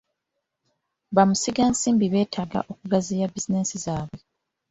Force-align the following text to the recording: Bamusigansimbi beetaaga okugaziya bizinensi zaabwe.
Bamusigansimbi 1.15 2.05
beetaaga 2.13 2.59
okugaziya 2.71 3.31
bizinensi 3.33 3.75
zaabwe. 3.85 4.19